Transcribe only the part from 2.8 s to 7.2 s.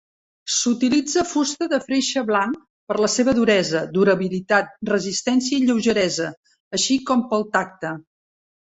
per la seva duresa, durabilitat, resistència i lleugeresa, així